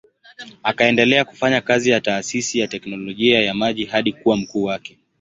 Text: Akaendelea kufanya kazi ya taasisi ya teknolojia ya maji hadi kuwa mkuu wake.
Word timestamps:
Akaendelea 0.63 1.25
kufanya 1.25 1.61
kazi 1.61 1.89
ya 1.89 2.01
taasisi 2.01 2.59
ya 2.59 2.67
teknolojia 2.67 3.41
ya 3.41 3.53
maji 3.53 3.85
hadi 3.85 4.13
kuwa 4.13 4.37
mkuu 4.37 4.63
wake. 4.63 4.97